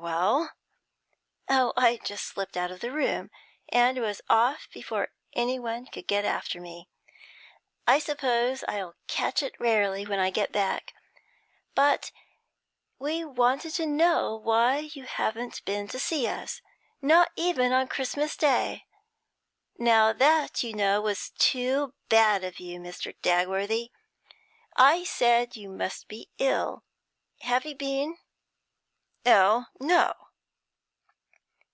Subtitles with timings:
[0.00, 0.52] 'Well?'
[1.50, 3.32] 'Oh, I just slipped out of the room,
[3.68, 6.88] and was off before anyone could get after me.
[7.84, 10.94] I suppose I shall catch it rarely when I get back.
[11.74, 12.12] But
[13.00, 16.62] we wanted to know why you haven't been to see us
[17.02, 18.86] not even on Christmas Day.
[19.78, 23.16] Now that, you know, was too bad of you, Mr.
[23.20, 23.90] Dagworthy.
[24.76, 26.84] I said you must be ill.
[27.40, 28.16] Have you been?'
[29.24, 29.66] 'Ill?
[29.78, 30.14] No.'